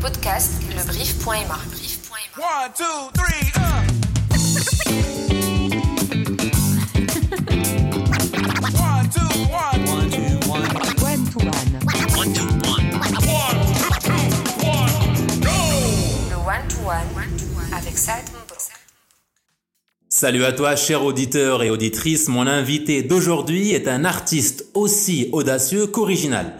[0.00, 1.58] podcasts lebrief.ma.
[2.36, 4.09] One, two, three, uh.
[20.20, 22.28] Salut à toi, cher auditeur et auditrice.
[22.28, 26.56] Mon invité d'aujourd'hui est un artiste aussi audacieux qu'original.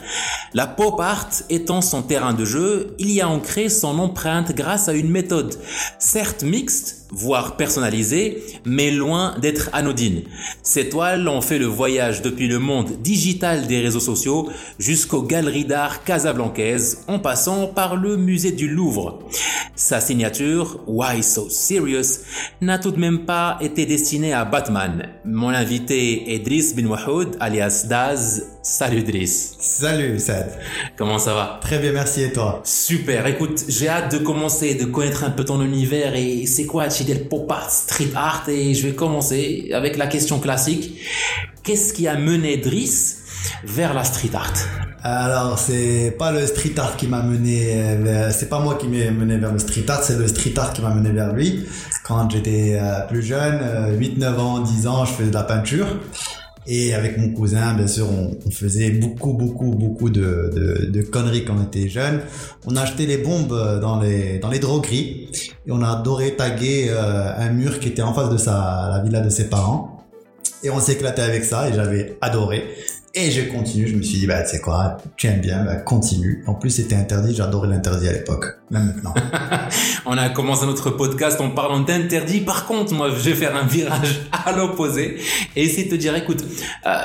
[0.55, 4.89] La pop art étant son terrain de jeu, il y a ancré son empreinte grâce
[4.89, 5.57] à une méthode,
[5.99, 10.23] certes mixte, voire personnalisée, mais loin d'être anodine.
[10.63, 14.49] Ces toiles ont fait le voyage depuis le monde digital des réseaux sociaux
[14.79, 19.19] jusqu'aux galeries d'art casablancaises, en passant par le musée du Louvre.
[19.75, 22.21] Sa signature, Why So Serious,
[22.61, 25.09] n'a tout de même pas été destinée à Batman.
[25.25, 28.47] Mon invité est Driss bin Wahoud, alias Daz.
[28.63, 29.57] Salut Driss.
[29.59, 30.59] Salut Sad.
[30.97, 31.59] Comment ça va?
[31.63, 32.61] Très bien, merci et toi?
[32.65, 36.87] Super, écoute, j'ai hâte de commencer, de connaître un peu ton univers et c'est quoi
[36.87, 38.49] le pop art, street art?
[38.49, 41.01] Et je vais commencer avec la question classique.
[41.63, 43.19] Qu'est-ce qui a mené Driss
[43.65, 44.90] vers la street art?
[45.03, 49.11] Alors, c'est pas le street art qui m'a mené, vers- c'est pas moi qui m'ai
[49.11, 51.65] mené vers le street art, c'est le street art qui m'a mené vers lui.
[52.05, 55.45] Quand j'étais euh, plus jeune, euh, 8, 9 ans, 10 ans, je faisais de la
[55.45, 55.87] peinture.
[56.67, 61.65] Et avec mon cousin, bien sûr, on, faisait beaucoup, beaucoup, beaucoup de, conneries quand on
[61.65, 62.21] était jeune.
[62.67, 65.29] On achetait les bombes dans les, dans les drogueries
[65.67, 69.03] et on a adoré taguer euh, un mur qui était en face de sa, la
[69.03, 70.05] villa de ses parents.
[70.63, 72.65] Et on s'éclatait avec ça et j'avais adoré.
[73.13, 75.75] Et je continue, je me suis dit, bah, tu sais quoi, tu aimes bien, bah,
[75.75, 76.45] continue.
[76.47, 78.45] En plus, c'était interdit, j'adorais l'interdit à l'époque.
[78.71, 79.13] Même maintenant.
[80.07, 82.41] On a commencé notre podcast en parlant d'interdit.
[82.41, 85.19] Par contre, moi, je vais faire un virage à l'opposé
[85.57, 86.45] et essayer de te dire, écoute,
[86.87, 86.99] euh,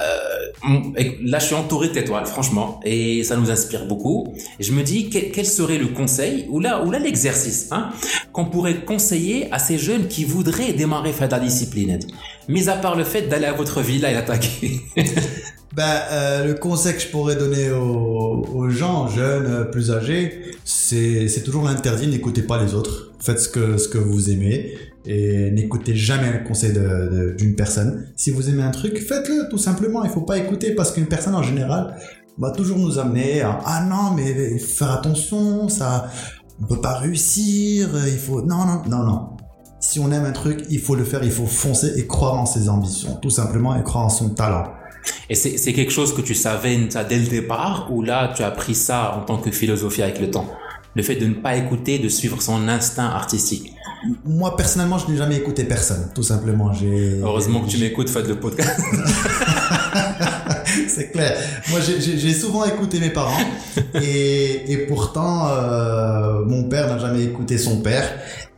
[1.24, 4.32] là, je suis entouré d'étoiles, franchement, et ça nous inspire beaucoup.
[4.60, 7.90] Je me dis, quel, serait le conseil ou là, ou là l'exercice, hein,
[8.32, 11.98] qu'on pourrait conseiller à ces jeunes qui voudraient démarrer faire de la discipline,
[12.48, 14.82] mis à part le fait d'aller à votre villa et l'attaquer.
[15.76, 21.44] Ben, euh, le conseil que je pourrais donner aux, aux gens jeunes, plus âgés, c'est
[21.44, 22.08] toujours l'interdit.
[22.08, 23.12] N'écoutez pas les autres.
[23.20, 26.74] Faites ce que ce que vous aimez et n'écoutez jamais un conseil
[27.38, 28.08] d'une personne.
[28.16, 30.06] Si vous aimez un truc, faites-le tout simplement.
[30.06, 31.98] Il faut pas écouter parce qu'une personne en général
[32.38, 36.10] va toujours nous amener à ah non mais faire attention, ça
[36.62, 37.90] on peut pas réussir.
[38.08, 39.30] Il faut non non non non.
[39.82, 42.46] Si on aime un truc, il faut le faire, il faut foncer et croire en
[42.46, 44.64] ses ambitions, tout simplement et croire en son talent.
[45.30, 46.78] Et c'est quelque chose que tu savais
[47.10, 50.32] dès le départ ou là, tu as pris ça en tant que philosophie avec le
[50.32, 50.50] temps?
[50.96, 53.74] Le fait de ne pas écouter, de suivre son instinct artistique?
[54.24, 56.72] Moi, personnellement, je n'ai jamais écouté personne, tout simplement.
[56.74, 57.20] J'ai...
[57.24, 58.80] Heureusement que tu m'écoutes, faites le podcast.
[60.88, 61.38] C'est clair.
[61.70, 63.38] Moi, j'ai- souvent écouté mes parents.
[64.02, 68.08] et, et pourtant, euh, mon père n'a jamais écouté son père.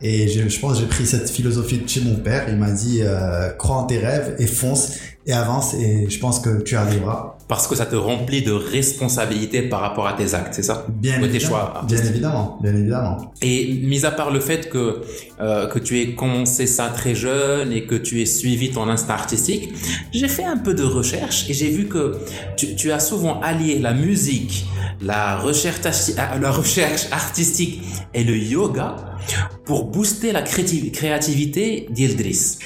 [0.00, 2.46] Et je, je pense que j'ai pris cette philosophie de chez mon père.
[2.48, 4.90] Il m'a dit, euh, crois en tes rêves et fonce
[5.28, 5.74] et avance.
[5.74, 7.36] Et je pense que tu arriveras.
[7.46, 10.84] Parce que ça te remplit de responsabilité par rapport à tes actes, c'est ça?
[10.88, 12.58] Bien De tes choix Bien évidemment.
[12.62, 13.32] Bien évidemment.
[13.40, 15.00] Et mis à part le fait que
[15.40, 19.14] euh, que tu aies commencé ça très jeune et que tu aies suivi ton instinct
[19.14, 19.70] artistique,
[20.12, 22.16] j'ai fait un peu de recherche et j'ai vu que
[22.58, 24.66] tu, tu as souvent allié la musique,
[25.00, 27.80] la recherche, arti- la recherche artistique
[28.12, 28.96] et le yoga
[29.64, 32.58] pour booster la créati- créativité d'Ildris.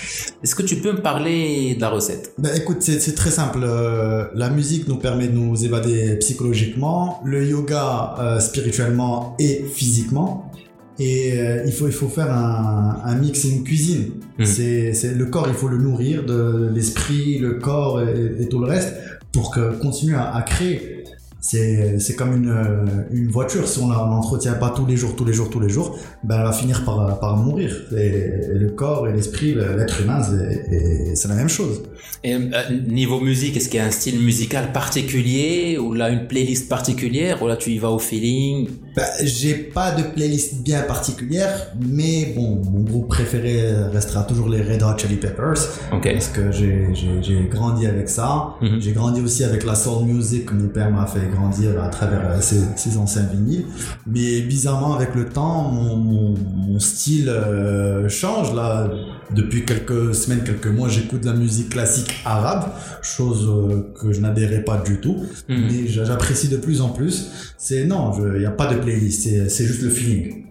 [0.43, 2.33] Est-ce que tu peux me parler de la recette?
[2.39, 3.61] Ben écoute, c'est très simple.
[3.63, 10.51] Euh, la musique nous permet de nous évader psychologiquement, le yoga euh, spirituellement et physiquement.
[10.99, 14.11] Et euh, il faut il faut faire un, un mix et une cuisine.
[14.39, 14.45] Mhm.
[14.45, 18.61] C'est c'est le corps, il faut le nourrir de l'esprit, le corps et, et tout
[18.61, 18.95] le reste
[19.33, 21.02] pour que continue à, à créer.
[21.45, 23.67] C'est c'est comme une euh, une voiture.
[23.67, 26.45] Si on l'entretient pas tous les jours, tous les jours, tous les jours, ben elle
[26.45, 27.71] va finir par par mourir.
[28.05, 31.83] Et, le corps et l'esprit, le- l'être humain, c'est la même chose.
[32.23, 32.39] Et euh,
[32.87, 37.43] niveau musique, est-ce qu'il y a un style musical particulier ou là une playlist particulière
[37.43, 38.69] ou là tu y vas au feeling?
[38.95, 44.61] Bah, j'ai pas de playlist bien particulière, mais bon, mon groupe préféré restera toujours les
[44.63, 45.55] Red Hot Chili Peppers,
[45.93, 46.13] Ok.
[46.13, 48.55] parce que j'ai, j'ai, j'ai grandi avec ça.
[48.61, 48.81] Mhm.
[48.81, 52.33] J'ai grandi aussi avec la soul music que mon père m'a fait grandir à travers
[52.33, 53.65] euh, ses, ses anciens vinyles.
[54.07, 58.91] Mais bizarrement, avec le temps, mon, mon, mon style euh, change là.
[59.35, 62.65] Depuis quelques semaines, quelques mois, j'écoute de la musique classique arabe,
[63.01, 65.17] chose euh, que je n'adhérais pas du tout
[65.49, 65.69] Mhm.
[65.71, 67.31] mais j'a- j'apprécie de plus en plus.
[67.57, 70.45] C'est non, il n'y a pas de playlist, c'est juste le feeling.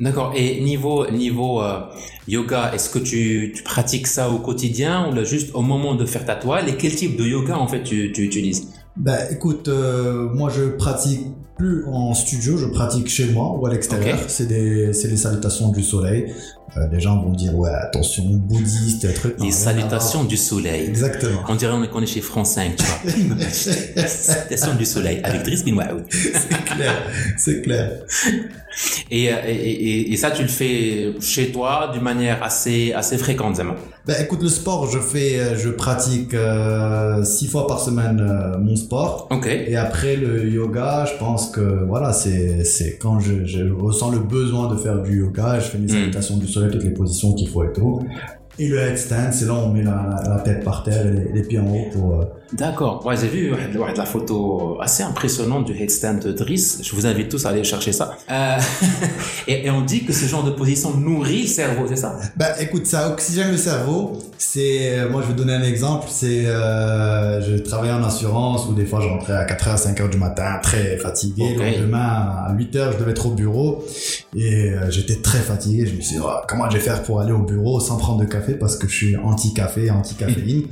[0.00, 0.32] D'accord.
[0.34, 1.80] Et niveau niveau euh,
[2.26, 6.04] yoga, est-ce que tu, tu pratiques ça au quotidien ou là juste au moment de
[6.04, 6.68] faire ta toile?
[6.68, 8.68] Et quel type de yoga en fait tu, tu utilises?
[8.96, 11.20] Bah écoute, euh, moi je pratique
[11.56, 14.18] plus en studio, je pratique chez moi ou à l'extérieur.
[14.18, 14.24] Ok.
[14.28, 16.32] C'est des, c'est les salutations du soleil.
[16.76, 19.36] Euh, les gens vont dire ouais attention bouddhiste truc.
[19.40, 20.86] Les salutations du soleil.
[20.88, 21.40] Exactement.
[21.48, 23.36] On dirait qu'on est chez France 5, tu vois.
[24.06, 26.04] Salutations du soleil avec Driss Bin Waoud.
[26.10, 26.94] c'est clair,
[27.36, 27.90] c'est clair.
[29.10, 33.18] Et, euh, et, et, et ça, tu le fais chez toi d'une manière assez, assez
[33.18, 33.76] fréquente, Zama.
[34.06, 38.58] Ben écoute, le sport, je fais, euh, je pratique euh, six fois par semaine euh,
[38.58, 39.28] mon sport.
[39.30, 39.46] Ok.
[39.46, 44.18] Et après le yoga, je pense que voilà, c'est c'est quand je, je ressens le
[44.18, 45.88] besoin de faire du yoga, je fais mes Mm.
[45.90, 48.00] salutations du soleil, toutes les positions qu'il faut et tout.
[48.58, 51.32] Et le headstand, c'est là où on met la, la tête par terre et les,
[51.32, 52.20] les pieds en haut pour.
[52.20, 53.04] euh, D'accord.
[53.04, 53.52] Ouais, j'ai vu
[53.96, 56.78] la photo assez impressionnante du headstand de Driss.
[56.84, 58.16] Je vous invite tous à aller chercher ça.
[58.30, 58.56] Euh,
[59.48, 62.16] et, et on dit que ce genre de position nourrit le cerveau, c'est ça?
[62.36, 64.12] Bah écoute, ça oxygène le cerveau.
[64.38, 66.06] C'est, euh, moi je vais donner un exemple.
[66.08, 70.18] C'est, euh, je travaillais en assurance où des fois je rentrais à 4h, 5h du
[70.18, 71.56] matin, très fatigué.
[71.56, 71.60] Ok.
[71.64, 71.98] Le lendemain
[72.46, 73.84] à 8h, je devais être au bureau
[74.36, 75.86] et euh, j'étais très fatigué.
[75.86, 78.20] Je me suis dit, Oh, comment je vais faire pour aller au bureau sans prendre
[78.20, 78.43] de café?
[78.52, 80.64] Parce que je suis anti-café, anti-caféine.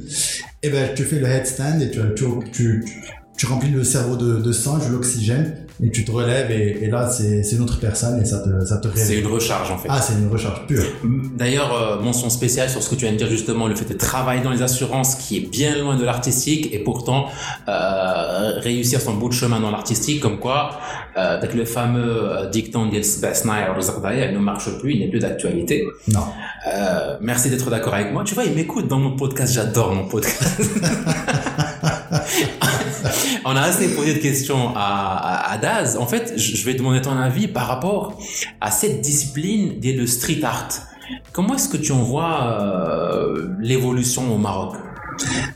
[0.62, 2.84] et ben tu fais le headstand et tu, tu, tu,
[3.36, 6.88] tu remplis le cerveau de, de sang, de l'oxygène et tu te relèves et, et
[6.88, 9.20] là c'est, c'est une autre personne et ça te, ça te C'est réveille.
[9.22, 9.88] une recharge, en fait.
[9.90, 10.84] Ah, c'est une recharge pure.
[11.36, 13.98] D'ailleurs, euh, mention spéciale sur ce que tu viens de dire justement, le fait de
[13.98, 17.26] travailler dans les assurances qui est bien loin de l'artistique et pourtant
[17.68, 20.78] euh, réussir son bout de chemin dans l'artistique, comme quoi
[21.16, 25.84] euh, avec le fameux euh, dicton Snyder ne marche plus, il n'est plus d'actualité.
[26.08, 26.20] Non.
[26.72, 28.22] Euh, merci d'être d'accord avec moi.
[28.24, 30.60] Tu vois, il m'écoute dans mon podcast, j'adore mon podcast.
[33.44, 35.96] On a assez posé de questions à, à, à Daz.
[35.96, 38.18] En fait, je vais demander ton avis par rapport
[38.60, 40.68] à cette discipline le street art.
[41.32, 44.76] Comment est-ce que tu en vois euh, l'évolution au Maroc?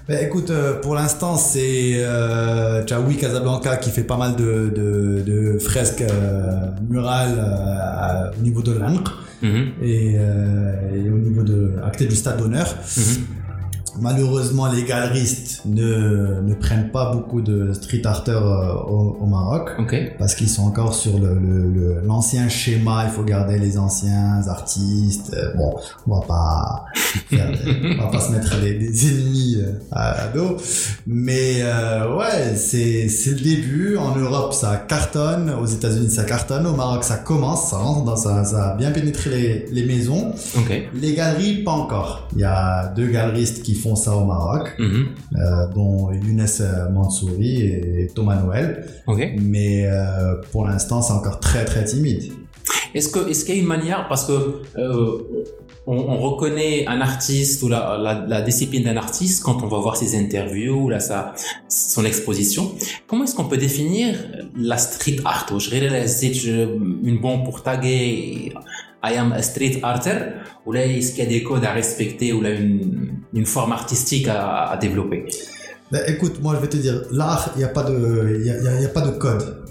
[0.09, 5.23] Ben, écoute, euh, pour l'instant, c'est euh, Chaoui Casablanca qui fait pas mal de, de,
[5.27, 8.73] de fresques euh, murales euh, au niveau de
[9.43, 12.75] Mhm, et, euh, et au niveau de à côté du stade d'honneur.
[12.97, 13.27] mhm.
[14.01, 19.71] Malheureusement, les galeristes ne, ne prennent pas beaucoup de street arters euh, au, au Maroc
[20.19, 23.05] parce qu'ils sont encore sur le le- le- l'ancien schéma.
[23.07, 25.33] Il faut garder les anciens artistes.
[25.35, 25.75] Euh, bon,
[26.07, 26.85] on va pas
[27.31, 27.53] faire-
[27.99, 30.57] on va pas se mettre des, des ennemis euh, à, dos,
[31.07, 33.97] mais euh, ouais, c'est c'est le début.
[33.97, 35.51] En Europe, ça cartonne.
[35.61, 36.67] Aux États-Unis, ça cartonne.
[36.67, 37.71] Au Maroc, ça commence.
[37.71, 40.33] Ça rentre dans ça, ça a bien pénétré les, les maisons.
[40.95, 42.29] Les galeries, pas encore.
[42.35, 45.07] Il y a deux galeristes qui font ça au Maroc, Mhm.
[45.37, 48.87] euh, dont Younes euh, Mansouri et Thomas Noël.
[49.07, 49.23] Ok.
[49.41, 52.33] Mais euh, pour l'instant, c'est encore très très timide.
[52.95, 54.63] Est-ce que est-ce qu'il y a une manière parce que
[55.87, 59.79] on, on reconnaît un artiste ou la, la, la discipline d'un artiste quand on va
[59.79, 61.35] voir ses interviews ou là sa
[61.69, 62.73] son exposition.
[63.07, 64.17] Comment est-ce qu'on peut définir
[64.57, 65.47] la street art?
[65.59, 68.53] Je dirais c'est une bombe pour taguer
[69.05, 70.19] I am a street arter
[70.65, 73.73] ou là est-ce qu'il y a des codes à respecter ou là une une forme
[73.73, 75.27] artistique à, à développer?
[75.93, 78.57] Ben, écoute, moi je vais te dire, l'art, il n'y a pas de, y a,
[78.61, 79.66] y a- y a pas de code.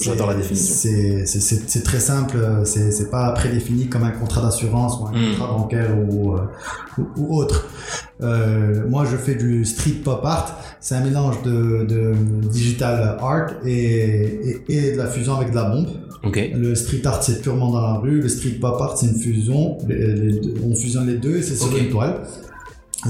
[0.00, 0.88] J'adore la C'est-
[1.24, 1.62] définition.
[1.66, 5.30] C'est très simple, c'est pas prédéfini comme un contrat d'assurance ou un Mm.
[5.30, 6.40] contrat bancaire ou, euh,
[6.98, 7.66] ou, ou autre.
[8.22, 10.58] Euh, moi, je fais du street pop art.
[10.80, 12.14] C'est un mélange de, de
[12.48, 15.88] digital art et, et, et de la fusion avec de la bombe.
[16.24, 16.40] Ok.
[16.54, 18.20] Le street art, c'est purement dans la rue.
[18.20, 19.78] Le street pop art, c'est une fusion.
[19.88, 21.78] Les- les deux- on fusionne les deux et c'est sur Ok.
[21.80, 22.20] une toile.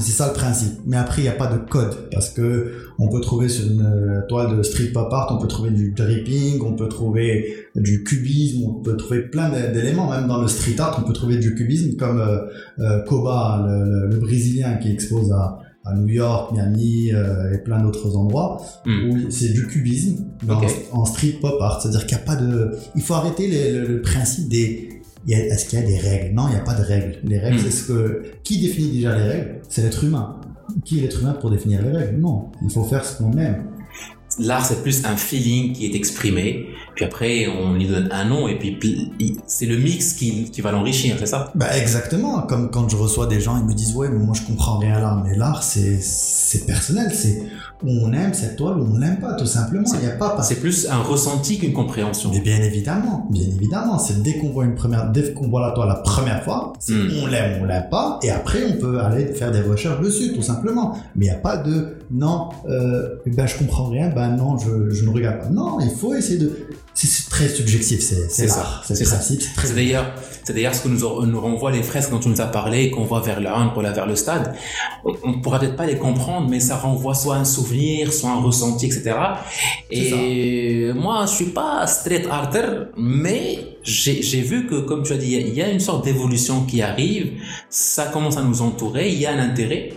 [0.01, 0.73] C'est ça le principe.
[0.85, 3.81] Mais après, il n'y a pas de code parce que on peut trouver sur une
[3.81, 8.03] euh, toile de street pop art, on peut trouver du dripping, on peut trouver du
[8.03, 10.09] cubisme, on peut trouver plein d'é- d'éléments.
[10.09, 12.39] Même dans le street art, on peut trouver du cubisme comme euh,
[12.79, 17.59] euh, Koba, le, le- le brésilien qui expose à, à New York, Miami euh, et
[17.59, 19.09] plein d'autres endroits Hmm.
[19.09, 20.25] où c'est du cubisme
[20.91, 21.81] en street pop art.
[21.81, 22.71] C'est-à-dire qu'il n'y a pas de...
[22.95, 24.89] Il faut arrêter les- le, le principe des...
[25.27, 26.33] Est-ce qu'il y a des règles?
[26.35, 27.19] Non, il n'y a pas de règles.
[27.23, 27.63] Les règles, Hmm.
[27.63, 28.23] c'est ce que...
[28.43, 29.55] Qui définit déjà les règles?
[29.69, 30.39] C'est l'être humain.
[30.85, 32.17] Qui est l'être humain pour définir les règles?
[32.19, 32.51] Non.
[32.63, 33.65] Il faut faire ce qu'on aime.
[34.39, 38.47] L'art, c'est plus un feeling qui est exprimé, puis après, on lui donne un nom,
[38.47, 39.11] et puis
[39.45, 41.51] c'est le mix qui, qui va l'enrichir, c'est ça?
[41.53, 42.41] Bah exactement.
[42.41, 44.95] Comme quand je reçois des gens, ils me disent ouais, mais moi je comprends rien
[44.95, 45.23] à l'art.
[45.23, 47.11] Mais l'art, c'est c'est personnel.
[47.13, 47.43] C'est
[47.85, 49.85] on aime cette toile ou on l'aime pas, tout simplement.
[50.01, 52.31] Il a pas C'est plus un ressenti qu'une compréhension.
[52.33, 55.73] Mais bien évidemment, bien évidemment, c'est dès qu'on voit une première, dès qu'on voit la
[55.73, 57.09] toile la première fois, Hmm.
[57.21, 60.41] on l'aime, on l'aime pas, et après on peut aller faire des recherches dessus, tout
[60.41, 60.97] simplement.
[61.15, 64.89] Mais il n'y a pas de non, euh, ben je comprends rien, ben non, je,
[64.89, 65.49] je ne regarde pas.
[65.49, 66.51] Non, il faut essayer de.
[67.05, 69.17] C'est très subjectif, c'est c'est ça, c'est ça.
[69.17, 72.41] principe, c'est d'ailleurs, c'est d'ailleurs ce que nous, nous renvoie les fresques dont tu nous
[72.41, 74.55] as parlé, qu'on voit vers ou là vers le stade.
[75.05, 78.41] On, on pourra peut-être pas les comprendre, mais ça renvoie soit un souvenir, soit un
[78.41, 79.15] ressenti, etc.
[79.91, 85.33] Et moi, je suis pas street arter, mais j'ai vu que, comme tu as dit,
[85.33, 87.31] il y a une sorte d'évolution qui arrive.
[87.69, 89.89] Ça commence à nous entourer, il y a un intérêt.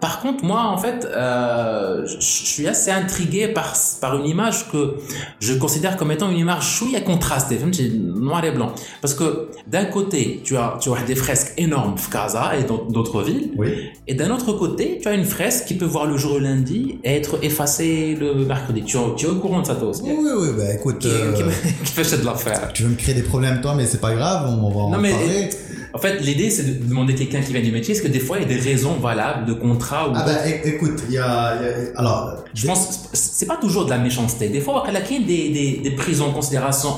[0.00, 4.96] Par contre, moi, en fait, euh, je suis assez intrigué par par une image que
[5.40, 8.72] je considère comme étant une image chouïa contrastée, c'est noir et blanc.
[9.00, 13.50] Parce que d'un côté, tu as tu as des fresques énormes Fkaza et d'autres villes,
[13.56, 13.68] Oui.
[14.06, 16.98] et d'un autre côté, tu as une fresque qui peut voir le jour le lundi
[17.04, 18.82] et être effacée le mercredi.
[18.84, 20.02] Tu, es- tu es au courant de ça toi aussi?
[20.04, 21.42] Oui, oui, bah écoute, qui, euh, qui,
[21.84, 22.72] qui fait de l'affaire.
[22.74, 24.98] tu veux me créer des problèmes toi, mais c'est pas grave, on va en Non,
[24.98, 25.50] mais- parler.
[25.92, 28.18] En fait, l'idée, c'est de demander à quelqu'un qui vient du métier, est-ce que des
[28.18, 31.18] fois, il y a des raisons valables de contrat ou Ah é- écoute, il y
[31.18, 34.48] a, il y a- alors, Je pense, c'est pas toujours de la méchanceté.
[34.48, 36.90] Des fois, il y a des, des, des prises en considération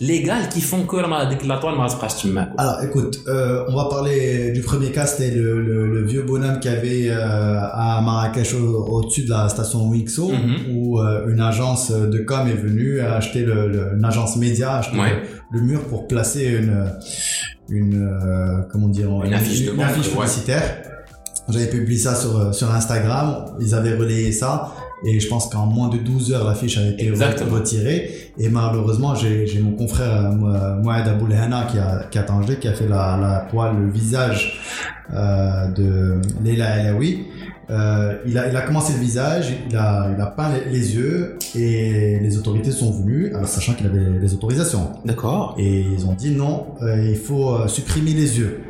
[0.00, 2.48] légales qui font que la déclaratoire ne se pas.
[2.58, 6.58] Alors, écoute, euh, on va parler du premier cas, c'était le, le, le vieux bonhomme
[6.58, 10.76] qui avait euh, à Marrakech au- au-dessus de la station Wixo, Mhm.
[10.76, 14.98] où euh, une agence de com est venue acheter le, le- une agence média, acheter
[14.98, 15.22] Ouais.
[15.52, 16.86] le, le mur pour placer une,
[17.68, 20.12] une comment dire, Une affiche de une vente, affiche ouais.
[20.14, 20.62] publicitaire.
[21.48, 24.72] J'avais publié ça sur, sur Instagram, ils avaient relayé ça.
[25.06, 27.52] Et je pense qu'en moins de 12 heures, l'affiche a été Exactement.
[27.54, 28.10] retirée.
[28.38, 32.68] Et malheureusement, j'ai mon confrère euh, Mo- Mohamed Aboulhana qui a, qui a tangé, qui
[32.68, 34.60] a fait la, la toile, le visage
[35.14, 37.26] euh, de Leila Elaoui.
[37.70, 40.96] Euh, il, a, il a commencé le visage, il a, il a peint les, les
[40.96, 44.90] yeux et les autorités sont venues, alors sachant qu'il avait les autorisations.
[45.04, 45.54] D'accord.
[45.56, 48.60] Et ils ont dit non, euh, il faut euh, supprimer les yeux.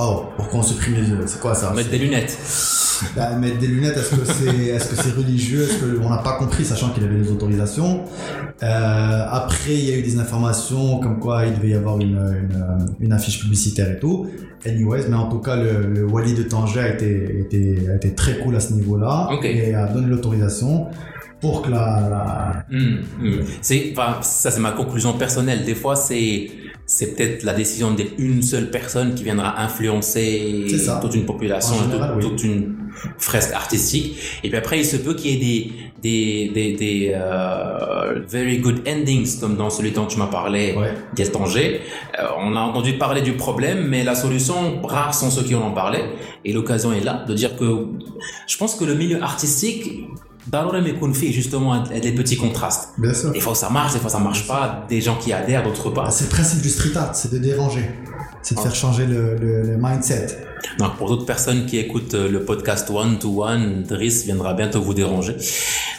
[0.00, 2.38] Oh, pourquoi on supprime les yeux C'est quoi ça Mettre des lunettes.
[3.16, 6.34] bah, mettre des lunettes, est-ce que c'est est-ce que c'est religieux Est-ce qu'on n'a pas
[6.38, 8.04] compris, sachant qu'il avait les autorisations
[8.62, 12.16] euh, Après, il y a eu des informations comme quoi il devait y avoir une,
[12.16, 14.28] une, une affiche publicitaire et tout.
[14.66, 18.14] Anyways, mais en tout cas, le, le Wali de Tanger a été, été, a été
[18.14, 19.44] très cool à ce niveau-là Ok.
[19.44, 20.86] et a donné l'autorisation
[21.40, 23.40] pour que la, la- Hum, hum.
[23.62, 25.64] C'est, enfin, ça c'est ma conclusion personnelle.
[25.64, 26.50] Des fois, c'est,
[26.90, 30.64] c'est peut-être la décision d'une seule personne qui viendra influencer
[31.02, 32.30] toute une population, général, toute, oui.
[32.30, 32.76] toute une
[33.18, 34.16] fresque artistique.
[34.42, 35.70] Et puis après, il se peut qu'il y ait des,
[36.02, 40.74] des, des, des euh, very good endings comme dans celui dont tu m'as parlé.
[40.78, 40.94] Ouais.
[41.18, 45.68] Euh, on a entendu parler du problème, mais la solution, rares sont ceux qui en
[45.68, 45.98] ont parlé.
[46.46, 47.84] Et l'occasion est là de dire que
[48.46, 50.08] je pense que le milieu artistique,
[50.50, 52.90] d'abord, mais qu'on fait justement des petits contrastes.
[52.98, 53.30] Bien sûr.
[53.32, 56.04] Des fois ça marche, des fois ça marche pas, des gens qui adhèrent, d'autres pas.
[56.06, 57.88] Ah, C'est le principe du street art, c'est de déranger.
[58.42, 60.26] C'est de faire changer le, le, le mindset.
[60.78, 64.80] Donc pour d'autres personnes qui écoutent euh, le podcast One to One, Driss viendra bientôt
[64.80, 65.36] vous déranger.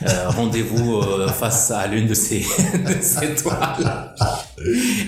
[0.03, 2.39] Euh, Rendez-vous euh, face à l'une de ces,
[2.73, 4.13] de ces toiles.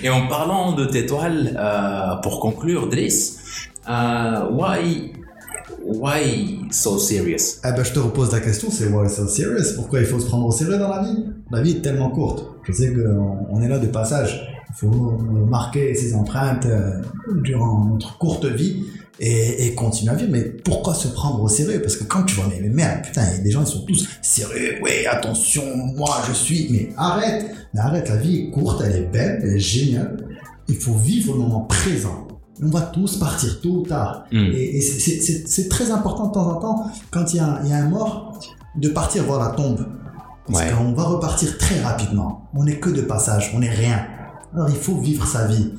[0.03, 3.39] Et en parlant de tes toiles, euh, pour conclure, Driss,
[3.87, 5.13] why,
[5.83, 7.59] why so serious?
[7.63, 9.73] Eh ben, je te repose la question, c'est why so serious?
[9.75, 11.25] Pourquoi il faut se prendre au sérieux dans la vie?
[11.51, 12.45] La vie est tellement courte.
[12.63, 14.47] Je sais qu'on on est là de passage.
[14.69, 15.17] Il faut
[15.49, 17.01] marquer ses empreintes euh,
[17.43, 18.85] durant notre courte vie
[19.19, 20.31] et, continuer à vivre.
[20.31, 21.81] Mais pourquoi se prendre au sérieux?
[21.81, 24.79] Parce que quand tu vois, mais, merde, putain, des gens, ils sont tous sérieux.
[24.81, 25.63] Oui, attention,
[25.95, 26.67] moi, je suis.
[26.71, 30.17] Mais arrête, mais arrête, la vie est courte, elle est belle, elle est géniale.
[30.67, 32.27] Il faut vivre le moment présent.
[32.63, 34.25] On va tous partir tôt ou tard.
[34.31, 34.37] Hmm.
[34.53, 37.73] Et, et c'est- très important de temps en temps, quand il y, a, il y
[37.73, 38.39] a un mort,
[38.75, 39.85] de partir voir la tombe.
[40.47, 40.71] Parce Ouais.
[40.77, 42.49] qu'on va repartir très rapidement.
[42.53, 44.05] On n'est que de passage, on n'est rien.
[44.53, 45.73] Alors il faut vivre sa vie.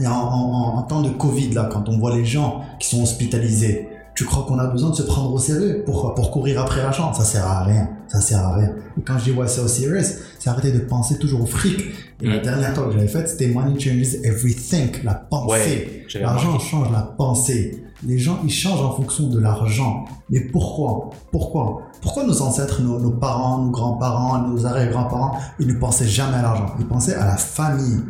[0.00, 3.02] Et en, en- en temps de Covid, là, quand on voit les gens qui sont
[3.02, 3.88] hospitalisés,
[4.20, 5.82] tu crois qu'on a besoin de se prendre au sérieux?
[5.86, 7.88] Pour, pour courir après l'argent Ça sert à rien.
[8.06, 8.70] Ça sert à rien.
[8.98, 10.08] Et quand je dis c'est au serious,
[10.38, 11.80] c'est arrêter de penser toujours au fric.
[12.20, 12.42] Et la Mm.
[12.42, 16.04] dernière talk que j'avais faite, c'était Money Changes Everything, la pensée.
[16.14, 17.82] Ouais, L'argent change la pensée.
[18.06, 20.04] Les gens, ils changent en fonction de l'argent.
[20.28, 21.10] Mais pourquoi?
[21.32, 21.82] Pourquoi?
[22.02, 26.42] Pourquoi nos ancêtres, nos, nos parents, nos grands-parents, nos arrière-grands-parents, ils ne pensaient jamais à
[26.42, 26.66] l'argent?
[26.78, 28.00] Ils pensaient à la famille,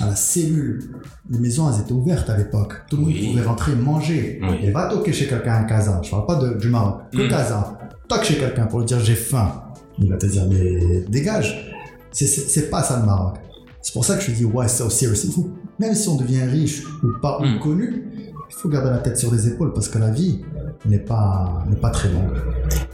[0.00, 0.90] à la cellule.
[1.30, 2.74] Les maisons, elles étaient ouvertes à l'époque.
[2.88, 3.28] Tout le monde Oui.
[3.30, 4.40] pouvait rentrer manger.
[4.42, 4.56] Oui.
[4.64, 6.00] Et va toquer chez quelqu'un à Casa.
[6.04, 7.02] Je parle pas de, du Maroc.
[7.12, 7.28] Que Mm.
[7.28, 7.78] Casa.
[8.08, 9.62] Toque chez quelqu'un pour lui dire j'ai faim.
[9.98, 11.72] Il va te dire mais dégage.
[12.12, 13.36] C'est- pas ça le Maroc.
[13.82, 15.24] C'est pour ça que je dis ouais, so serious.
[15.24, 17.56] Il faut- même si on devient riche ou pas Mm.
[17.56, 18.04] ou connu,
[18.50, 20.40] il faut garder la tête sur les épaules parce que la vie
[20.86, 22.36] n'est pas n'est pas très longue.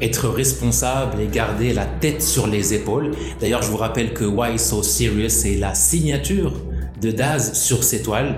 [0.01, 3.13] être responsable et garder la tête sur les épaules.
[3.41, 6.53] D'ailleurs, je vous rappelle que Why So Serious c'est la signature
[7.01, 8.37] de Daz sur ses toiles.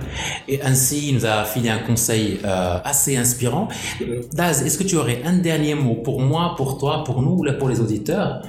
[0.49, 3.69] Et ainsi, il nous a filé un conseil euh, assez inspirant.
[4.33, 7.47] Daz, est-ce que tu aurais un dernier mot pour moi, pour toi, pour nous ou
[7.59, 8.43] pour les auditeurs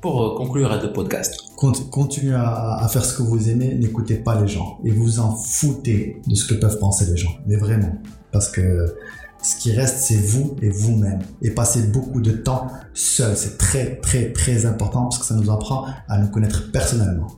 [0.00, 1.34] pour euh, conclure le podcast?
[1.56, 5.18] Conti- Continuez à, à faire ce que vous aimez, n'écoutez pas les gens et vous
[5.18, 7.30] en foutez de ce que peuvent penser les gens.
[7.46, 7.92] Mais vraiment,
[8.32, 8.94] parce que
[9.42, 11.20] ce qui reste, c'est vous et vous-même.
[11.42, 13.36] Et passez beaucoup de temps seul.
[13.36, 17.28] C'est très, très, très important parce que ça nous apprend à nous connaître personnellement.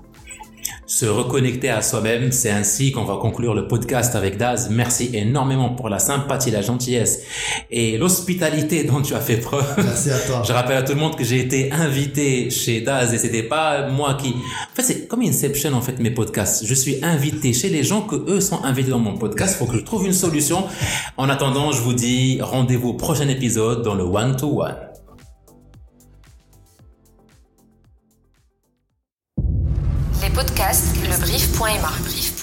[0.86, 4.68] Se reconnecter à soi-même, c'est ainsi qu'on va conclure le podcast avec Daz.
[4.70, 7.22] Merci énormément pour la sympathie, la gentillesse
[7.72, 9.66] et l'hospitalité dont tu as fait preuve.
[9.78, 10.42] Merci à toi.
[10.46, 13.88] Je rappelle à tout le monde que j'ai été invité chez Daz et c'était pas
[13.88, 14.28] moi qui.
[14.28, 16.64] En fait, c'est comme Inception en fait mes podcasts.
[16.64, 19.56] Je suis invité chez les gens que eux sont invités dans mon podcast.
[19.56, 20.66] Faut que je trouve une solution.
[21.16, 24.85] En attendant, je vous dis rendez-vous au prochain épisode dans le one to one.
[30.36, 32.35] Les podcasts lebrief.ma.